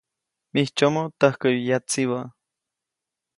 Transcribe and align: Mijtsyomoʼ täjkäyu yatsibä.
Mijtsyomoʼ 0.53 1.09
täjkäyu 1.19 1.59
yatsibä. 1.69 2.19